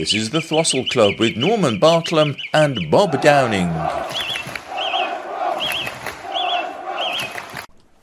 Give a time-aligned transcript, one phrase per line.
[0.00, 3.68] This is the Throstle Club with Norman Bartlam and Bob Downing.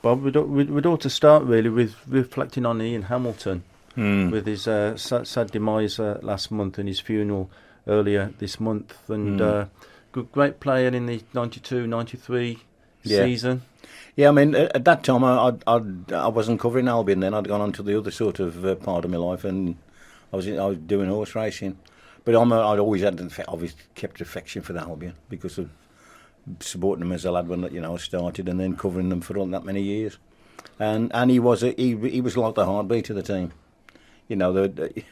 [0.04, 3.64] Bob, we'd, we'd, we'd ought to start really with reflecting on Ian Hamilton
[3.96, 4.30] Hmm.
[4.30, 7.50] with his uh, sad, sad demise uh, last month and his funeral
[7.88, 8.94] earlier this month.
[9.10, 9.48] And Hmm.
[9.48, 9.66] uh,
[10.12, 12.60] good, great player in the 92 93
[13.02, 13.24] Yeah.
[13.26, 13.64] season.
[14.16, 17.34] Yeah, I mean, at, at that time, I, I'd, I'd, I wasn't covering Albion then.
[17.34, 19.78] I'd gone on to the other sort of uh, part of my life, and
[20.32, 21.78] I was I was doing horse racing.
[22.26, 25.70] But I'm a, I'd always had, obviously, kept affection for the Albion because of
[26.60, 29.38] supporting them as a lad when you know I started, and then covering them for
[29.38, 30.18] all that many years.
[30.80, 33.54] And and he was a, he he was like the heartbeat of the team.
[34.28, 35.04] You know, the, the,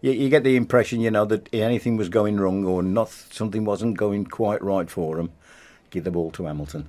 [0.00, 3.64] you, you get the impression, you know, that anything was going wrong or not, something
[3.66, 5.30] wasn't going quite right for him.
[5.90, 6.88] Give the ball to Hamilton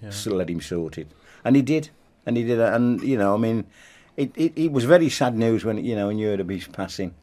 [0.00, 0.10] Yeah.
[0.10, 1.08] so let him sort it.
[1.44, 1.90] And he did.
[2.24, 2.60] And he did.
[2.60, 3.64] And, you know, I mean,
[4.16, 6.68] it, it, it was very sad news when, you know, when you heard of his
[6.68, 7.14] passing.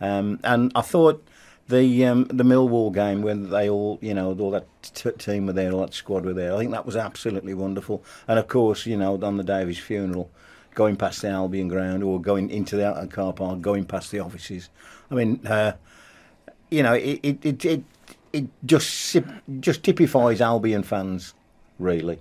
[0.00, 1.26] Um, and I thought
[1.68, 5.52] the um, the Millwall game when they all, you know, all that t- team were
[5.52, 8.02] there, all that squad were there, I think that was absolutely wonderful.
[8.26, 10.30] And, of course, you know, on the day of his funeral,
[10.74, 14.20] going past the Albion ground or going into the outer car park, going past the
[14.20, 14.70] offices.
[15.10, 15.72] I mean, uh,
[16.70, 17.84] you know, it it it it,
[18.32, 19.16] it just
[19.58, 21.34] just typifies Albion fans,
[21.78, 22.20] really,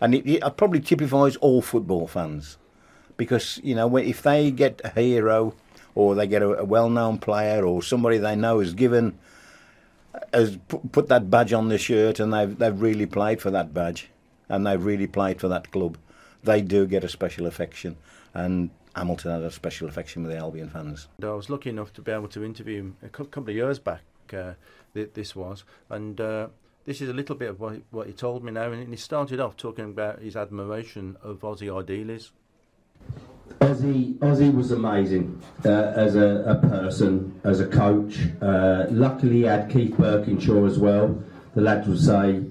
[0.00, 2.56] and it, it probably typifies all football fans,
[3.22, 5.54] because you know if they get a hero
[5.94, 9.16] or they get a, a well-known player or somebody they know has given
[10.34, 10.58] has
[10.90, 14.10] put, that badge on the shirt and they've they've really played for that badge
[14.48, 15.96] and they've really played for that club,
[16.42, 17.96] they do get a special affection,
[18.34, 21.08] and Hamilton had a special affection with the Albion fans.
[21.22, 24.02] I was lucky enough to be able to interview him a couple of years back.
[24.32, 24.54] Uh,
[24.94, 26.48] th- this was, and uh,
[26.84, 28.70] this is a little bit of what he, what he told me now.
[28.72, 32.30] And he started off talking about his admiration of Ossie Ardiles.
[33.62, 38.18] Ossie, Ossie was amazing uh, as a, a person, as a coach.
[38.40, 41.22] Uh, luckily, he had Keith Burkinshaw as well.
[41.54, 42.42] The lads would say,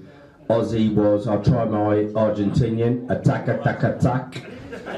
[0.48, 4.42] Ossie was, I'll try my Argentinian, attack, attack, attack.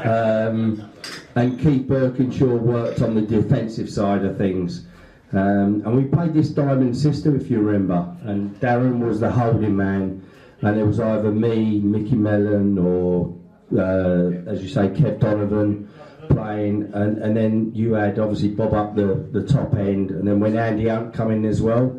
[0.07, 0.89] Um,
[1.35, 4.87] and Keith Burkinshaw worked on the defensive side of things.
[5.33, 8.17] Um, and we played this diamond system, if you remember.
[8.23, 10.25] And Darren was the holding man.
[10.61, 13.37] And it was either me, Micky Mellon, or
[13.77, 15.89] uh, as you say, Kev Donovan
[16.29, 20.41] playing, and, and then you had obviously Bob up the, the top end, and then
[20.41, 21.97] when Andy Hunt come in as well,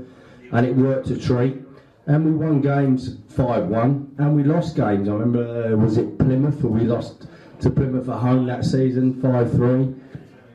[0.52, 1.62] and it worked a treat.
[2.08, 5.09] And we won games 5 1, and we lost games.
[5.09, 7.28] I remember, uh, was it Plymouth, or we lost
[7.62, 9.96] to Plymouth at home that season 5 3.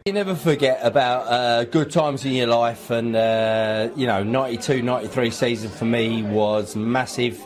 [0.06, 4.82] You never forget about uh, good times in your life, and uh, you know, 92
[4.82, 7.44] 93 season for me was massive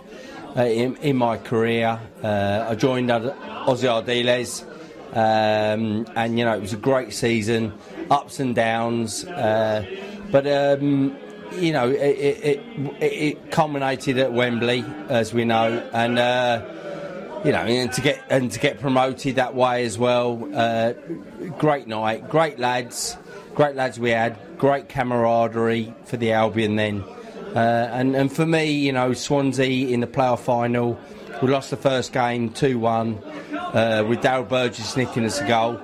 [0.62, 2.00] in, in my career.
[2.22, 4.64] Uh, I joined Ossie Ardiles,
[5.12, 7.72] um, and you know, it was a great season,
[8.10, 9.84] ups and downs, uh,
[10.30, 11.16] but um,
[11.52, 12.44] you know, it, it,
[13.00, 16.18] it, it culminated at Wembley, as we know, and.
[16.18, 16.70] Uh,
[17.44, 20.48] you know, and to get and to get promoted that way as well.
[20.54, 20.94] Uh,
[21.58, 23.18] great night, great lads,
[23.54, 27.04] great lads we had, great camaraderie for the Albion then.
[27.54, 30.98] Uh, and and for me, you know, Swansea in the playoff final,
[31.40, 33.22] we lost the first game two one
[33.52, 35.80] uh, with Daryl Burgess nicking us a goal.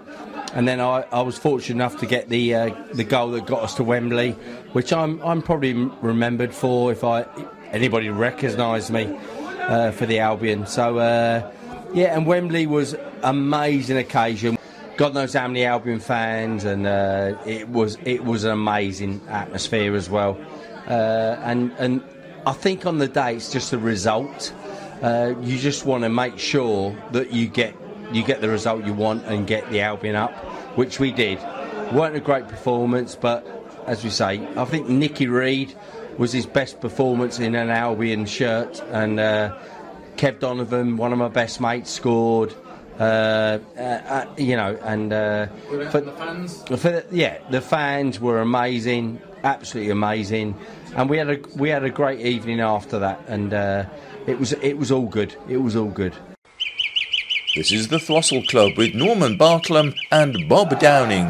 [0.52, 3.62] And then I, I was fortunate enough to get the uh, the goal that got
[3.62, 4.32] us to Wembley,
[4.72, 7.24] which I'm I'm probably remembered for if I
[7.70, 9.16] anybody recognised me
[9.60, 10.66] uh, for the Albion.
[10.66, 11.52] So uh,
[11.94, 14.58] yeah, and Wembley was amazing occasion.
[14.96, 19.94] God knows how many Albion fans, and uh, it was it was an amazing atmosphere
[19.94, 20.36] as well.
[20.90, 22.02] Uh, and and
[22.44, 24.52] I think on the day it's just a result.
[25.00, 27.74] Uh, you just want to make sure that you get
[28.12, 30.32] you get the result you want and get the Albion up,
[30.76, 31.38] which we did.
[31.92, 33.46] weren't a great performance, but
[33.86, 35.74] as we say, I think Nicky Reid
[36.18, 39.56] was his best performance in an Albion shirt, and uh,
[40.16, 42.54] Kev Donovan, one of my best mates, scored.
[42.98, 45.46] Uh, uh, uh, you know, and uh,
[45.90, 50.54] for, the fans, for the, yeah, the fans were amazing, absolutely amazing,
[50.96, 53.84] and we had a we had a great evening after that, and uh,
[54.26, 55.34] it was it was all good.
[55.48, 56.14] It was all good.
[57.56, 61.26] This is the Throstle Club with Norman Bartlam and Bob Downing.